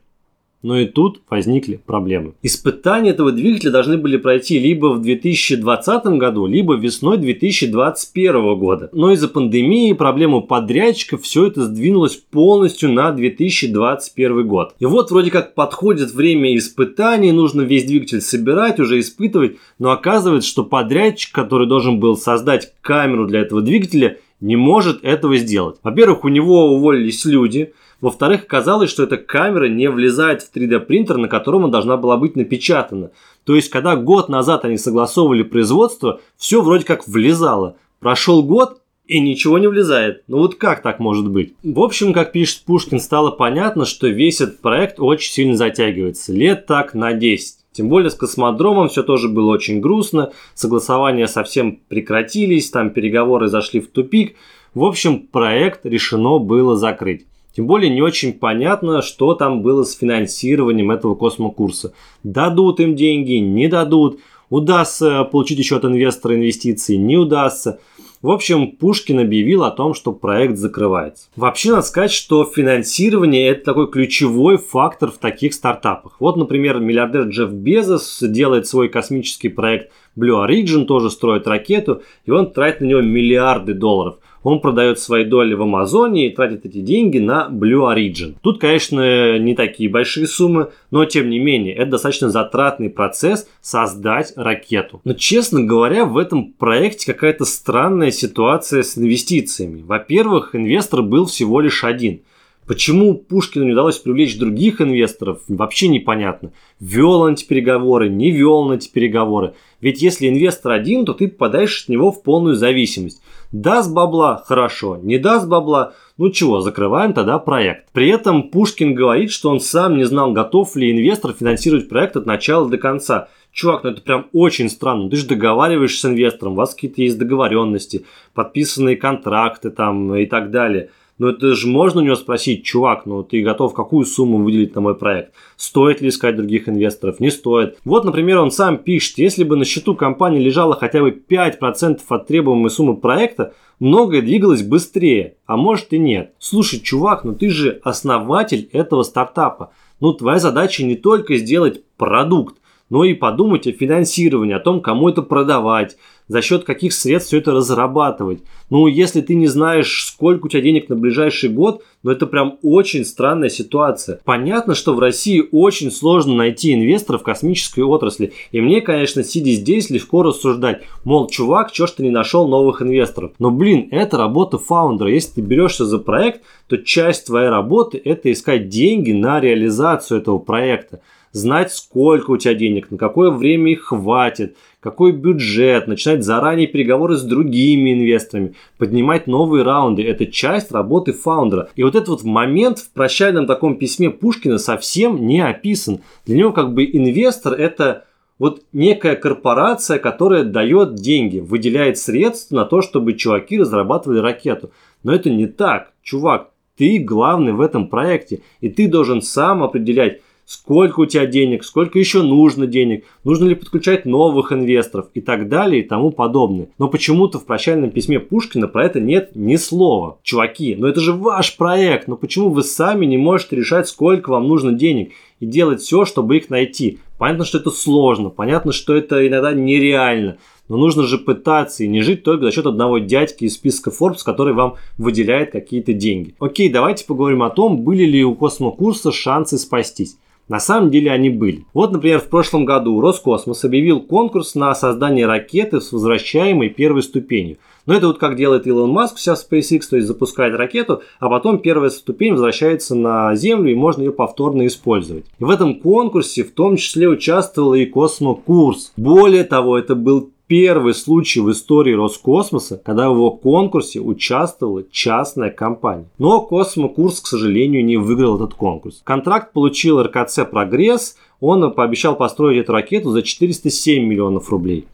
Но 0.62 0.78
и 0.78 0.86
тут 0.86 1.22
возникли 1.28 1.80
проблемы. 1.84 2.34
Испытания 2.42 3.10
этого 3.10 3.32
двигателя 3.32 3.72
должны 3.72 3.96
были 3.96 4.16
пройти 4.16 4.58
либо 4.58 4.94
в 4.94 5.02
2020 5.02 6.04
году, 6.18 6.46
либо 6.46 6.76
весной 6.76 7.18
2021 7.18 8.58
года. 8.58 8.88
Но 8.92 9.12
из-за 9.12 9.28
пандемии 9.28 9.90
и 9.90 9.94
проблемы 9.94 10.40
подрядчиков 10.42 11.22
все 11.22 11.46
это 11.46 11.64
сдвинулось 11.64 12.16
полностью 12.16 12.92
на 12.92 13.10
2021 13.10 14.46
год. 14.46 14.74
И 14.78 14.86
вот 14.86 15.10
вроде 15.10 15.30
как 15.30 15.54
подходит 15.54 16.12
время 16.12 16.56
испытаний, 16.56 17.32
нужно 17.32 17.62
весь 17.62 17.84
двигатель 17.84 18.20
собирать, 18.20 18.78
уже 18.78 19.00
испытывать, 19.00 19.56
но 19.78 19.90
оказывается, 19.90 20.48
что 20.48 20.64
подрядчик, 20.64 21.32
который 21.32 21.66
должен 21.66 21.98
был 21.98 22.16
создать 22.16 22.72
камеру 22.82 23.26
для 23.26 23.40
этого 23.40 23.62
двигателя, 23.62 24.18
не 24.40 24.56
может 24.56 25.04
этого 25.04 25.36
сделать. 25.36 25.76
Во-первых, 25.82 26.24
у 26.24 26.28
него 26.28 26.74
уволились 26.74 27.24
люди, 27.24 27.72
во-вторых, 28.02 28.42
оказалось, 28.42 28.90
что 28.90 29.04
эта 29.04 29.16
камера 29.16 29.68
не 29.68 29.88
влезает 29.88 30.42
в 30.42 30.54
3D 30.54 30.80
принтер, 30.80 31.16
на 31.16 31.28
котором 31.28 31.64
она 31.64 31.72
должна 31.72 31.96
была 31.96 32.18
быть 32.18 32.36
напечатана. 32.36 33.12
То 33.44 33.54
есть, 33.54 33.70
когда 33.70 33.96
год 33.96 34.28
назад 34.28 34.64
они 34.64 34.76
согласовывали 34.76 35.44
производство, 35.44 36.20
все 36.36 36.60
вроде 36.60 36.84
как 36.84 37.06
влезало. 37.06 37.76
Прошел 38.00 38.42
год, 38.42 38.80
и 39.06 39.20
ничего 39.20 39.58
не 39.58 39.68
влезает. 39.68 40.22
Ну 40.26 40.38
вот 40.38 40.54
как 40.54 40.82
так 40.82 40.98
может 40.98 41.28
быть? 41.28 41.54
В 41.62 41.80
общем, 41.80 42.12
как 42.12 42.32
пишет 42.32 42.62
Пушкин, 42.64 42.98
стало 42.98 43.30
понятно, 43.30 43.84
что 43.84 44.08
весь 44.08 44.40
этот 44.40 44.60
проект 44.60 44.98
очень 44.98 45.32
сильно 45.32 45.56
затягивается. 45.56 46.32
Лет 46.32 46.66
так 46.66 46.94
на 46.94 47.12
10. 47.12 47.56
Тем 47.72 47.88
более 47.88 48.10
с 48.10 48.14
космодромом 48.14 48.88
все 48.88 49.02
тоже 49.02 49.28
было 49.28 49.50
очень 49.52 49.80
грустно, 49.80 50.32
согласования 50.54 51.26
совсем 51.26 51.80
прекратились, 51.88 52.70
там 52.70 52.90
переговоры 52.90 53.48
зашли 53.48 53.80
в 53.80 53.88
тупик. 53.88 54.36
В 54.74 54.84
общем, 54.84 55.20
проект 55.20 55.84
решено 55.84 56.38
было 56.38 56.76
закрыть. 56.76 57.26
Тем 57.54 57.66
более 57.66 57.90
не 57.90 58.02
очень 58.02 58.32
понятно, 58.32 59.02
что 59.02 59.34
там 59.34 59.62
было 59.62 59.84
с 59.84 59.96
финансированием 59.96 60.90
этого 60.90 61.14
космокурса. 61.14 61.92
Дадут 62.22 62.80
им 62.80 62.96
деньги, 62.96 63.34
не 63.34 63.68
дадут, 63.68 64.20
удастся 64.48 65.24
получить 65.24 65.58
еще 65.58 65.76
от 65.76 65.84
инвестора 65.84 66.34
инвестиции, 66.34 66.96
не 66.96 67.16
удастся. 67.16 67.78
В 68.22 68.30
общем, 68.30 68.70
Пушкин 68.70 69.18
объявил 69.18 69.64
о 69.64 69.72
том, 69.72 69.94
что 69.94 70.12
проект 70.12 70.56
закрывается. 70.56 71.26
Вообще, 71.34 71.70
надо 71.70 71.82
сказать, 71.82 72.12
что 72.12 72.44
финансирование– 72.44 73.48
это 73.48 73.64
такой 73.64 73.90
ключевой 73.90 74.58
фактор 74.58 75.10
в 75.10 75.18
таких 75.18 75.52
стартапах. 75.54 76.16
Вот, 76.20 76.36
например, 76.36 76.78
миллиардер 76.78 77.22
Джефф 77.22 77.50
Безос 77.50 78.22
делает 78.22 78.68
свой 78.68 78.88
космический 78.88 79.48
проект 79.48 79.90
Blue 80.16 80.46
Origin, 80.46 80.84
тоже 80.84 81.10
строит 81.10 81.48
ракету, 81.48 82.02
и 82.24 82.30
он 82.30 82.52
тратит 82.52 82.82
на 82.82 82.84
него 82.86 83.00
миллиарды 83.00 83.74
долларов– 83.74 84.18
он 84.42 84.60
продает 84.60 84.98
свои 84.98 85.24
доли 85.24 85.54
в 85.54 85.62
Амазоне 85.62 86.26
и 86.26 86.34
тратит 86.34 86.66
эти 86.66 86.78
деньги 86.80 87.18
на 87.18 87.48
Blue 87.50 87.94
Origin. 87.94 88.34
Тут, 88.42 88.60
конечно, 88.60 89.38
не 89.38 89.54
такие 89.54 89.88
большие 89.88 90.26
суммы, 90.26 90.70
но 90.90 91.04
тем 91.04 91.30
не 91.30 91.38
менее, 91.38 91.74
это 91.74 91.92
достаточно 91.92 92.30
затратный 92.30 92.90
процесс 92.90 93.48
создать 93.60 94.32
ракету. 94.36 95.00
Но, 95.04 95.14
честно 95.14 95.62
говоря, 95.62 96.04
в 96.04 96.18
этом 96.18 96.52
проекте 96.52 97.12
какая-то 97.12 97.44
странная 97.44 98.10
ситуация 98.10 98.82
с 98.82 98.98
инвестициями. 98.98 99.82
Во-первых, 99.82 100.54
инвестор 100.54 101.02
был 101.02 101.26
всего 101.26 101.60
лишь 101.60 101.84
один. 101.84 102.22
Почему 102.66 103.14
Пушкину 103.14 103.64
не 103.64 103.72
удалось 103.72 103.98
привлечь 103.98 104.38
других 104.38 104.80
инвесторов, 104.80 105.40
вообще 105.48 105.88
непонятно. 105.88 106.52
Вел 106.78 107.22
он 107.22 107.34
эти 107.34 107.44
переговоры, 107.44 108.08
не 108.08 108.30
вел 108.30 108.54
он 108.58 108.72
эти 108.72 108.88
переговоры. 108.88 109.54
Ведь 109.80 110.00
если 110.00 110.28
инвестор 110.28 110.72
один, 110.72 111.04
то 111.04 111.12
ты 111.12 111.26
попадаешь 111.26 111.82
от 111.82 111.88
него 111.88 112.12
в 112.12 112.22
полную 112.22 112.54
зависимость. 112.54 113.20
Даст 113.52 113.92
бабла– 113.92 114.42
хорошо, 114.46 114.96
не 114.96 115.18
даст 115.18 115.46
бабла– 115.46 115.92
ну 116.18 116.30
чего, 116.30 116.60
закрываем 116.60 117.12
тогда 117.12 117.38
проект. 117.38 117.90
При 117.92 118.08
этом 118.08 118.50
Пушкин 118.50 118.94
говорит, 118.94 119.30
что 119.30 119.50
он 119.50 119.60
сам 119.60 119.96
не 119.96 120.04
знал, 120.04 120.32
готов 120.32 120.76
ли 120.76 120.92
инвестор 120.92 121.32
финансировать 121.32 121.88
проект 121.88 122.16
от 122.16 122.26
начала 122.26 122.68
до 122.68 122.78
конца. 122.78 123.28
Чувак, 123.52 123.84
ну 123.84 123.90
это 123.90 124.00
прям 124.00 124.26
очень 124.32 124.70
странно. 124.70 125.10
Ты 125.10 125.16
же 125.16 125.26
договариваешься 125.26 126.00
с 126.00 126.04
инвестором, 126.10 126.52
у 126.54 126.56
вас 126.56 126.74
какие-то 126.74 127.02
есть 127.02 127.18
договоренности, 127.18 128.06
подписанные 128.34 128.96
контракты 128.96 129.70
там 129.70 130.14
и 130.14 130.26
так 130.26 130.50
далее– 130.50 130.90
но 131.22 131.28
это 131.28 131.54
же 131.54 131.68
можно 131.68 132.00
у 132.00 132.04
него 132.04 132.16
спросить, 132.16 132.64
чувак, 132.64 133.06
ну 133.06 133.22
ты 133.22 133.42
готов 133.42 133.74
какую 133.74 134.04
сумму 134.06 134.42
выделить 134.42 134.74
на 134.74 134.80
мой 134.80 134.96
проект? 134.96 135.32
Стоит 135.56 136.00
ли 136.00 136.08
искать 136.08 136.34
других 136.34 136.68
инвесторов? 136.68 137.20
Не 137.20 137.30
стоит. 137.30 137.78
Вот, 137.84 138.04
например, 138.04 138.40
он 138.40 138.50
сам 138.50 138.76
пишет, 138.76 139.18
если 139.18 139.44
бы 139.44 139.54
на 139.54 139.64
счету 139.64 139.94
компании 139.94 140.42
лежало 140.42 140.74
хотя 140.74 141.00
бы 141.00 141.10
5% 141.10 142.00
от 142.08 142.26
требуемой 142.26 142.72
суммы 142.72 142.96
проекта, 142.96 143.54
многое 143.78 144.20
двигалось 144.20 144.64
быстрее, 144.64 145.36
а 145.46 145.56
может 145.56 145.92
и 145.92 145.98
нет. 146.00 146.32
Слушай, 146.40 146.80
чувак, 146.80 147.22
ну 147.22 147.36
ты 147.36 147.50
же 147.50 147.80
основатель 147.84 148.68
этого 148.72 149.04
стартапа. 149.04 149.70
Ну 150.00 150.14
твоя 150.14 150.40
задача 150.40 150.84
не 150.84 150.96
только 150.96 151.36
сделать 151.36 151.84
продукт, 151.96 152.56
но 152.90 153.04
и 153.04 153.14
подумать 153.14 153.68
о 153.68 153.72
финансировании, 153.72 154.56
о 154.56 154.58
том, 154.58 154.80
кому 154.80 155.08
это 155.08 155.22
продавать, 155.22 155.96
за 156.28 156.42
счет 156.42 156.64
каких 156.64 156.92
средств 156.92 157.28
все 157.28 157.38
это 157.38 157.52
разрабатывать. 157.52 158.40
Ну, 158.70 158.86
если 158.86 159.20
ты 159.20 159.34
не 159.34 159.48
знаешь, 159.48 160.04
сколько 160.06 160.46
у 160.46 160.48
тебя 160.48 160.62
денег 160.62 160.88
на 160.88 160.96
ближайший 160.96 161.50
год, 161.50 161.82
ну 162.02 162.10
это 162.10 162.26
прям 162.26 162.58
очень 162.62 163.04
странная 163.04 163.48
ситуация. 163.48 164.20
Понятно, 164.24 164.74
что 164.74 164.94
в 164.94 164.98
России 164.98 165.44
очень 165.52 165.90
сложно 165.90 166.34
найти 166.34 166.72
инвесторов 166.72 167.20
в 167.20 167.24
космической 167.24 167.80
отрасли. 167.80 168.32
И 168.50 168.60
мне, 168.60 168.80
конечно, 168.80 169.22
сидя 169.22 169.50
здесь, 169.50 169.90
легко 169.90 170.22
рассуждать. 170.22 170.82
Мол, 171.04 171.28
чувак, 171.28 171.70
чё 171.70 171.86
ж 171.86 171.90
ты 171.92 172.02
не 172.02 172.10
нашел 172.10 172.48
новых 172.48 172.82
инвесторов? 172.82 173.32
Но, 173.38 173.50
блин, 173.50 173.88
это 173.90 174.16
работа 174.16 174.58
фаундера. 174.58 175.10
Если 175.10 175.34
ты 175.34 175.40
берешься 175.42 175.84
за 175.84 175.98
проект, 175.98 176.42
то 176.66 176.78
часть 176.78 177.26
твоей 177.26 177.48
работы 177.48 178.00
это 178.02 178.32
искать 178.32 178.68
деньги 178.68 179.12
на 179.12 179.40
реализацию 179.40 180.20
этого 180.20 180.38
проекта 180.38 181.00
знать, 181.32 181.72
сколько 181.72 182.30
у 182.30 182.36
тебя 182.36 182.54
денег, 182.54 182.90
на 182.90 182.98
какое 182.98 183.30
время 183.30 183.72
их 183.72 183.84
хватит, 183.84 184.56
какой 184.82 185.12
бюджет, 185.12 185.86
начинать 185.86 186.24
заранее 186.24 186.66
переговоры 186.66 187.16
с 187.16 187.22
другими 187.22 187.94
инвесторами, 187.94 188.54
поднимать 188.78 189.28
новые 189.28 189.62
раунды. 189.62 190.02
Это 190.02 190.26
часть 190.26 190.72
работы 190.72 191.12
фаундера. 191.12 191.68
И 191.76 191.84
вот 191.84 191.94
этот 191.94 192.08
вот 192.08 192.24
момент 192.24 192.80
в 192.80 192.90
прощальном 192.92 193.46
таком 193.46 193.76
письме 193.76 194.10
Пушкина 194.10 194.58
совсем 194.58 195.24
не 195.24 195.40
описан. 195.40 196.00
Для 196.26 196.36
него 196.36 196.50
как 196.52 196.74
бы 196.74 196.84
инвестор 196.84 197.52
это 197.52 198.06
вот 198.40 198.62
некая 198.72 199.14
корпорация, 199.14 200.00
которая 200.00 200.42
дает 200.42 200.96
деньги, 200.96 201.38
выделяет 201.38 201.96
средства 201.96 202.56
на 202.56 202.64
то, 202.64 202.82
чтобы 202.82 203.12
чуваки 203.12 203.60
разрабатывали 203.60 204.18
ракету. 204.18 204.72
Но 205.04 205.14
это 205.14 205.30
не 205.30 205.46
так. 205.46 205.92
Чувак, 206.02 206.50
ты 206.76 206.98
главный 206.98 207.52
в 207.52 207.60
этом 207.60 207.86
проекте, 207.86 208.40
и 208.60 208.68
ты 208.68 208.88
должен 208.88 209.22
сам 209.22 209.62
определять, 209.62 210.22
сколько 210.52 211.00
у 211.00 211.06
тебя 211.06 211.24
денег, 211.24 211.64
сколько 211.64 211.98
еще 211.98 212.22
нужно 212.22 212.66
денег, 212.66 213.06
нужно 213.24 213.46
ли 213.46 213.54
подключать 213.54 214.04
новых 214.04 214.52
инвесторов 214.52 215.06
и 215.14 215.22
так 215.22 215.48
далее 215.48 215.80
и 215.80 215.88
тому 215.88 216.10
подобное. 216.10 216.68
Но 216.78 216.88
почему-то 216.88 217.38
в 217.38 217.46
прощальном 217.46 217.90
письме 217.90 218.20
Пушкина 218.20 218.68
про 218.68 218.84
это 218.84 219.00
нет 219.00 219.30
ни 219.34 219.56
слова. 219.56 220.18
Чуваки, 220.22 220.76
но 220.76 220.88
это 220.88 221.00
же 221.00 221.14
ваш 221.14 221.56
проект, 221.56 222.06
но 222.06 222.16
почему 222.16 222.50
вы 222.50 222.64
сами 222.64 223.06
не 223.06 223.16
можете 223.16 223.56
решать, 223.56 223.88
сколько 223.88 224.28
вам 224.28 224.46
нужно 224.46 224.72
денег 224.72 225.12
и 225.40 225.46
делать 225.46 225.80
все, 225.80 226.04
чтобы 226.04 226.36
их 226.36 226.50
найти? 226.50 226.98
Понятно, 227.16 227.46
что 227.46 227.56
это 227.56 227.70
сложно, 227.70 228.28
понятно, 228.28 228.72
что 228.72 228.94
это 228.94 229.26
иногда 229.26 229.52
нереально, 229.54 230.36
но 230.68 230.76
нужно 230.76 231.04
же 231.04 231.16
пытаться 231.16 231.82
и 231.82 231.88
не 231.88 232.02
жить 232.02 232.24
только 232.24 232.44
за 232.44 232.52
счет 232.52 232.66
одного 232.66 232.98
дядьки 232.98 233.44
из 233.44 233.54
списка 233.54 233.90
Forbes, 233.90 234.18
который 234.22 234.52
вам 234.52 234.74
выделяет 234.98 235.50
какие-то 235.50 235.94
деньги. 235.94 236.34
Окей, 236.40 236.68
давайте 236.68 237.06
поговорим 237.06 237.42
о 237.42 237.50
том, 237.50 237.84
были 237.84 238.04
ли 238.04 238.22
у 238.22 238.34
космокурса 238.34 239.12
шансы 239.12 239.56
спастись. 239.56 240.18
На 240.48 240.60
самом 240.60 240.90
деле 240.90 241.10
они 241.10 241.30
были. 241.30 241.64
Вот, 241.72 241.92
например, 241.92 242.20
в 242.20 242.28
прошлом 242.28 242.64
году 242.64 243.00
Роскосмос 243.00 243.64
объявил 243.64 244.00
конкурс 244.00 244.54
на 244.54 244.74
создание 244.74 245.26
ракеты 245.26 245.80
с 245.80 245.92
возвращаемой 245.92 246.68
первой 246.68 247.02
ступенью. 247.02 247.58
Но 247.86 247.94
это 247.94 248.08
вот 248.08 248.18
как 248.18 248.36
делает 248.36 248.66
Илон 248.66 248.90
Маск 248.90 249.18
сейчас 249.18 249.44
в 249.44 249.52
SpaceX, 249.52 249.82
то 249.90 249.96
есть 249.96 250.06
запускает 250.06 250.54
ракету, 250.54 251.02
а 251.18 251.28
потом 251.28 251.58
первая 251.58 251.90
ступень 251.90 252.32
возвращается 252.32 252.94
на 252.94 253.34
Землю 253.34 253.72
и 253.72 253.76
можно 253.76 254.02
ее 254.02 254.12
повторно 254.12 254.66
использовать. 254.66 255.24
И 255.38 255.44
в 255.44 255.50
этом 255.50 255.80
конкурсе 255.80 256.44
в 256.44 256.52
том 256.52 256.76
числе 256.76 257.08
участвовал 257.08 257.74
и 257.74 257.84
Космокурс. 257.84 258.92
Более 258.96 259.44
того, 259.44 259.78
это 259.78 259.94
был 259.94 260.31
первый 260.52 260.92
случай 260.92 261.40
в 261.40 261.50
истории 261.50 261.94
Роскосмоса, 261.94 262.76
когда 262.84 263.08
в 263.08 263.14
его 263.14 263.30
конкурсе 263.30 264.00
участвовала 264.00 264.82
частная 264.90 265.48
компания. 265.48 266.04
Но 266.18 266.42
Космокурс, 266.42 267.20
к 267.20 267.26
сожалению, 267.26 267.82
не 267.82 267.96
выиграл 267.96 268.36
этот 268.36 268.52
конкурс. 268.52 269.00
Контракт 269.02 269.54
получил 269.54 270.02
РКЦ 270.02 270.40
«Прогресс», 270.50 271.16
он 271.40 271.72
пообещал 271.72 272.16
построить 272.16 272.58
эту 272.58 272.72
ракету 272.72 273.12
за 273.12 273.22
407 273.22 274.04
миллионов 274.04 274.50
рублей. 274.50 274.86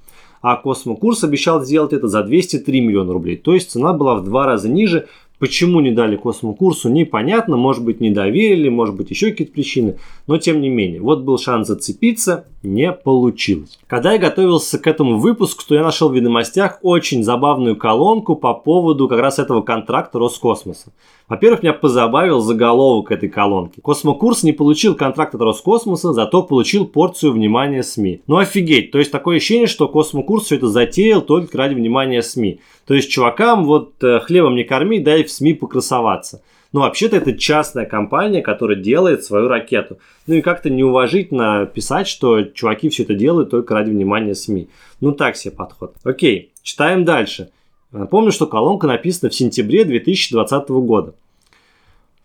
А 0.43 0.55
Космокурс 0.55 1.25
обещал 1.25 1.65
сделать 1.65 1.93
это 1.93 2.07
за 2.07 2.23
203 2.23 2.81
миллиона 2.81 3.13
рублей. 3.13 3.37
То 3.37 3.53
есть 3.53 3.73
цена 3.73 3.93
была 3.93 4.15
в 4.15 4.23
два 4.23 4.47
раза 4.47 4.69
ниже, 4.69 5.09
Почему 5.39 5.81
не 5.81 5.93
дали 5.93 6.17
космокурсу, 6.17 6.89
непонятно, 6.89 7.57
может 7.57 7.85
быть 7.85 8.01
не 8.01 8.11
доверили, 8.11 8.69
может 8.69 8.97
быть 8.97 9.11
еще 9.11 9.31
какие-то 9.31 9.53
причины, 9.53 9.99
но 10.27 10.37
тем 10.39 10.61
не 10.61 10.69
менее, 10.69 11.01
вот 11.01 11.21
был 11.21 11.39
шанс 11.39 11.69
зацепиться, 11.69 12.47
не 12.63 12.91
получилось. 12.93 13.79
Когда 13.87 14.13
я 14.13 14.19
готовился 14.19 14.79
к 14.79 14.87
этому 14.89 15.19
выпуску, 15.19 15.63
то 15.67 15.75
я 15.77 15.83
нашел 15.83 16.09
в 16.09 16.15
ведомостях 16.15 16.81
очень 16.83 17.23
забавную 17.23 17.77
колонку 17.77 18.35
по 18.35 18.53
поводу 18.53 19.07
как 19.07 19.21
раз 19.21 19.39
этого 19.39 19.63
контракта 19.63 20.19
Роскосмоса. 20.19 20.93
Во-первых, 21.29 21.63
меня 21.63 21.75
позабавил 21.75 22.41
заголовок 22.41 23.13
этой 23.13 23.29
колонки. 23.29 23.81
Космокурс 23.81 24.43
не 24.45 24.53
получил 24.53 24.95
контракт 24.95 25.35
от 25.35 25.43
Роскосмоса, 25.43 26.15
зато 26.15 26.43
получил 26.43 26.87
порцию 26.87 27.33
внимания 27.33 27.83
СМИ. 27.83 28.23
Ну 28.27 28.39
офигеть, 28.39 28.91
то 28.91 28.99
есть 28.99 29.13
такое 29.13 29.37
ощущение, 29.37 29.67
что 29.67 29.89
Космокурс 29.89 30.47
все 30.47 30.57
это 30.57 30.69
затеял 30.69 31.21
только 31.21 31.57
ради 31.59 31.75
внимания 31.75 32.23
СМИ. 32.23 32.61
То 32.87 32.95
есть 32.95 33.11
чувакам 33.11 33.67
вот 33.67 34.03
э, 34.03 34.21
хлебом 34.21 34.57
не 34.57 34.65
корми, 34.65 34.99
дай 34.99 35.23
в 35.29 35.33
СМИ 35.33 35.55
покрасоваться. 35.55 36.43
Ну, 36.73 36.81
вообще-то 36.81 37.17
это 37.17 37.33
частная 37.33 37.87
компания, 37.87 38.43
которая 38.43 38.77
делает 38.77 39.25
свою 39.25 39.49
ракету. 39.49 39.99
Ну 40.27 40.35
и 40.35 40.43
как-то 40.43 40.69
неуважительно 40.69 41.65
писать, 41.67 42.09
что 42.09 42.43
чуваки 42.43 42.91
все 42.91 43.05
это 43.05 43.15
делают 43.15 43.51
только 43.51 43.75
ради 43.75 43.91
внимания 43.91 44.35
СМИ. 44.35 44.69
Ну 45.01 45.13
так 45.13 45.37
себе 45.37 45.55
подход. 45.55 45.95
Окей, 46.05 46.53
читаем 46.63 47.05
дальше. 47.05 47.51
Напомню, 47.91 48.33
что 48.33 48.47
колонка 48.47 48.87
написана 48.87 49.31
в 49.31 49.35
сентябре 49.35 49.85
2020 49.85 50.69
года. 50.69 51.15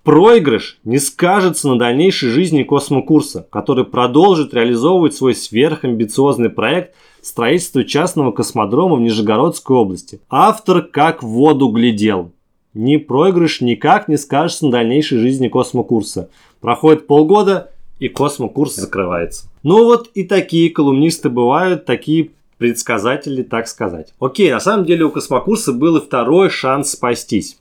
Проигрыш 0.04 0.80
не 0.84 1.00
скажется 1.00 1.70
на 1.70 1.80
дальнейшей 1.80 2.30
жизни 2.30 2.64
космокурса, 2.64 3.48
который 3.50 3.86
продолжит 3.86 4.54
реализовывать 4.54 5.16
свой 5.16 5.34
сверхамбициозный 5.34 6.50
проект 6.50 6.94
строительства 7.22 7.86
частного 7.86 8.34
космодрома 8.34 8.98
в 8.98 9.00
Нижегородской 9.00 9.78
области. 9.78 10.20
Автор 10.30 10.82
как 10.82 11.24
в 11.24 11.28
воду 11.28 11.70
глядел. 11.70 12.34
Ни 12.74 12.98
проигрыш 12.98 13.62
никак 13.62 14.08
не 14.08 14.18
скажется 14.18 14.66
на 14.66 14.72
дальнейшей 14.72 15.20
жизни 15.20 15.48
космокурса. 15.48 16.30
Проходит 16.60 17.08
полгода, 17.08 17.72
и 18.00 18.10
космокурс 18.10 18.76
закрывается. 18.76 19.48
Ну 19.64 19.86
вот 19.86 20.10
и 20.14 20.24
такие 20.24 20.70
колумнисты 20.70 21.30
бывают, 21.30 21.86
такие 21.86 22.32
предсказатели, 22.58 23.44
так 23.44 23.68
сказать. 23.68 24.14
Окей, 24.20 24.52
на 24.52 24.60
самом 24.60 24.86
деле 24.86 25.06
у 25.06 25.10
космокурса 25.10 25.72
был 25.72 25.98
и 25.98 26.02
второй 26.02 26.50
шанс 26.50 26.92
спастись. 26.92 27.60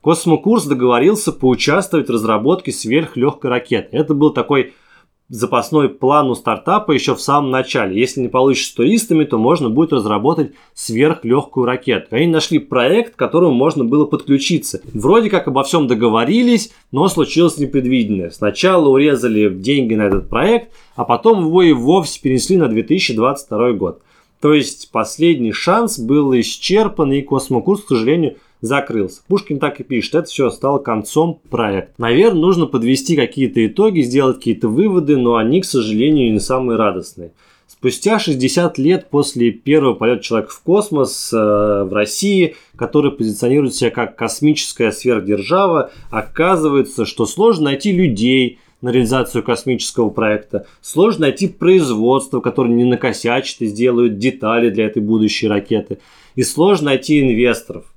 Космокурс 0.00 0.64
договорился 0.64 1.32
поучаствовать 1.32 2.08
в 2.08 2.12
разработке 2.12 2.72
сверхлегкой 2.72 3.50
ракеты. 3.50 3.96
Это 3.96 4.14
был 4.14 4.30
такой 4.30 4.74
запасной 5.28 5.88
план 5.88 6.30
у 6.30 6.34
стартапа 6.34 6.92
еще 6.92 7.14
в 7.14 7.20
самом 7.20 7.50
начале. 7.50 7.98
Если 7.98 8.20
не 8.20 8.28
получится 8.28 8.70
с 8.70 8.74
туристами, 8.74 9.24
то 9.24 9.38
можно 9.38 9.70
будет 9.70 9.92
разработать 9.92 10.52
сверхлегкую 10.74 11.66
ракету. 11.66 12.08
Они 12.10 12.26
нашли 12.26 12.58
проект, 12.58 13.14
к 13.14 13.18
которому 13.18 13.52
можно 13.52 13.84
было 13.84 14.04
подключиться. 14.04 14.80
Вроде 14.92 15.30
как 15.30 15.48
обо 15.48 15.64
всем 15.64 15.86
договорились, 15.86 16.72
но 16.92 17.08
случилось 17.08 17.58
непредвиденное. 17.58 18.30
Сначала 18.30 18.88
урезали 18.88 19.48
деньги 19.48 19.94
на 19.94 20.02
этот 20.02 20.28
проект, 20.28 20.72
а 20.94 21.04
потом 21.04 21.46
его 21.46 21.62
и 21.62 21.72
вовсе 21.72 22.20
перенесли 22.20 22.56
на 22.56 22.68
2022 22.68 23.72
год. 23.72 24.02
То 24.40 24.52
есть 24.52 24.90
последний 24.92 25.52
шанс 25.52 25.98
был 25.98 26.38
исчерпан, 26.38 27.12
и 27.12 27.22
космокурс, 27.22 27.82
к 27.82 27.88
сожалению, 27.88 28.36
закрылся. 28.64 29.20
Пушкин 29.28 29.58
так 29.58 29.80
и 29.80 29.84
пишет, 29.84 30.14
это 30.14 30.28
все 30.28 30.50
стало 30.50 30.78
концом 30.78 31.40
проекта. 31.50 31.92
Наверное, 31.98 32.40
нужно 32.40 32.66
подвести 32.66 33.16
какие-то 33.16 33.64
итоги, 33.66 34.00
сделать 34.00 34.38
какие-то 34.38 34.68
выводы, 34.68 35.16
но 35.16 35.36
они, 35.36 35.60
к 35.60 35.64
сожалению, 35.64 36.32
не 36.32 36.40
самые 36.40 36.76
радостные. 36.76 37.32
Спустя 37.66 38.18
60 38.18 38.78
лет 38.78 39.08
после 39.10 39.50
первого 39.50 39.94
полета 39.94 40.22
человека 40.22 40.50
в 40.50 40.60
космос 40.62 41.32
э, 41.32 41.36
в 41.36 41.92
России, 41.92 42.56
который 42.76 43.10
позиционирует 43.10 43.74
себя 43.74 43.90
как 43.90 44.16
космическая 44.16 44.92
сверхдержава, 44.92 45.90
оказывается, 46.10 47.04
что 47.04 47.26
сложно 47.26 47.64
найти 47.64 47.92
людей, 47.92 48.58
на 48.80 48.90
реализацию 48.90 49.42
космического 49.42 50.10
проекта. 50.10 50.66
Сложно 50.82 51.22
найти 51.22 51.48
производство, 51.48 52.40
которое 52.40 52.74
не 52.74 52.84
накосячит 52.84 53.62
и 53.62 53.66
сделают 53.66 54.18
детали 54.18 54.68
для 54.68 54.84
этой 54.84 55.00
будущей 55.00 55.48
ракеты. 55.48 56.00
И 56.34 56.42
сложно 56.42 56.86
найти 56.86 57.22
инвесторов 57.22 57.93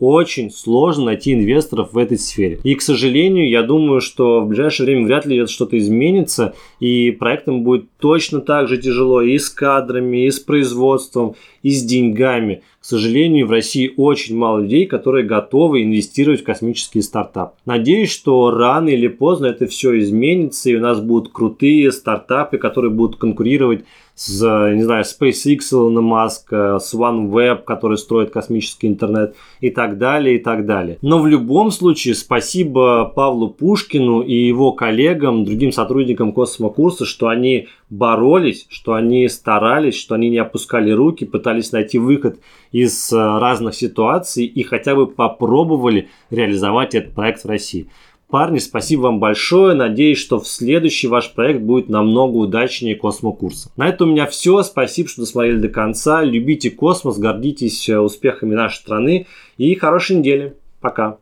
очень 0.00 0.50
сложно 0.50 1.04
найти 1.06 1.34
инвесторов 1.34 1.92
в 1.92 1.98
этой 1.98 2.18
сфере. 2.18 2.58
И, 2.64 2.74
к 2.74 2.82
сожалению, 2.82 3.48
я 3.48 3.62
думаю, 3.62 4.00
что 4.00 4.40
в 4.40 4.48
ближайшее 4.48 4.86
время 4.86 5.06
вряд 5.06 5.26
ли 5.26 5.36
это 5.36 5.52
что-то 5.52 5.78
изменится, 5.78 6.54
и 6.80 7.10
проектам 7.10 7.62
будет 7.62 7.86
точно 7.98 8.40
так 8.40 8.66
же 8.68 8.78
тяжело 8.78 9.20
и 9.20 9.38
с 9.38 9.48
кадрами, 9.50 10.26
и 10.26 10.30
с 10.30 10.40
производством, 10.40 11.36
и 11.62 11.70
с 11.70 11.84
деньгами. 11.84 12.62
К 12.80 12.84
сожалению, 12.86 13.46
в 13.46 13.50
России 13.50 13.92
очень 13.98 14.36
мало 14.36 14.60
людей, 14.60 14.86
которые 14.86 15.26
готовы 15.26 15.82
инвестировать 15.82 16.40
в 16.40 16.44
космический 16.44 17.02
стартап. 17.02 17.56
Надеюсь, 17.66 18.10
что 18.10 18.50
рано 18.50 18.88
или 18.88 19.06
поздно 19.06 19.46
это 19.46 19.66
все 19.66 19.98
изменится, 19.98 20.70
и 20.70 20.76
у 20.76 20.80
нас 20.80 20.98
будут 21.00 21.30
крутые 21.30 21.92
стартапы, 21.92 22.56
которые 22.56 22.90
будут 22.90 23.20
конкурировать 23.20 23.84
с, 24.20 24.42
не 24.74 24.82
знаю, 24.82 25.02
SpaceX 25.04 25.72
Илона 25.72 26.02
Маска, 26.02 26.78
с 26.78 26.92
OneWeb, 26.92 27.62
который 27.64 27.96
строит 27.96 28.28
космический 28.28 28.86
интернет 28.86 29.34
и 29.60 29.70
так 29.70 29.96
далее, 29.96 30.36
и 30.36 30.38
так 30.38 30.66
далее. 30.66 30.98
Но 31.00 31.20
в 31.20 31.26
любом 31.26 31.70
случае, 31.70 32.14
спасибо 32.14 33.06
Павлу 33.06 33.48
Пушкину 33.48 34.20
и 34.20 34.34
его 34.34 34.72
коллегам, 34.72 35.46
другим 35.46 35.72
сотрудникам 35.72 36.34
космокурса, 36.34 37.06
что 37.06 37.28
они 37.28 37.68
боролись, 37.88 38.66
что 38.68 38.92
они 38.92 39.26
старались, 39.26 39.98
что 39.98 40.16
они 40.16 40.28
не 40.28 40.36
опускали 40.38 40.90
руки, 40.90 41.24
пытались 41.24 41.72
найти 41.72 41.98
выход 41.98 42.40
из 42.72 43.10
э, 43.10 43.16
разных 43.16 43.74
ситуаций 43.74 44.44
и 44.44 44.62
хотя 44.62 44.94
бы 44.94 45.06
попробовали 45.06 46.08
реализовать 46.28 46.94
этот 46.94 47.14
проект 47.14 47.42
в 47.42 47.48
России. 47.48 47.88
Парни, 48.30 48.58
спасибо 48.58 49.02
вам 49.02 49.18
большое. 49.18 49.74
Надеюсь, 49.74 50.18
что 50.18 50.38
в 50.38 50.46
следующий 50.46 51.08
ваш 51.08 51.32
проект 51.32 51.62
будет 51.62 51.88
намного 51.88 52.36
удачнее 52.36 52.94
космокурса. 52.94 53.70
На 53.76 53.88
этом 53.88 54.10
у 54.10 54.12
меня 54.12 54.26
все. 54.26 54.62
Спасибо, 54.62 55.08
что 55.08 55.22
досмотрели 55.22 55.58
до 55.58 55.68
конца. 55.68 56.22
Любите 56.22 56.70
космос, 56.70 57.18
гордитесь 57.18 57.88
э, 57.88 57.98
успехами 57.98 58.54
нашей 58.54 58.76
страны 58.76 59.26
и 59.58 59.74
хорошей 59.74 60.16
недели. 60.16 60.54
Пока. 60.80 61.18